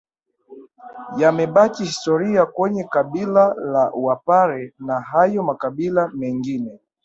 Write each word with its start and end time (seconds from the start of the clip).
Yamebaki 1.17 1.83
historia 1.85 2.45
kwenye 2.45 2.83
kabila 2.83 3.53
la 3.53 3.91
wapare 3.93 4.73
na 4.79 5.01
hayo 5.01 5.43
makabila 5.43 6.07
mengine 6.13 6.79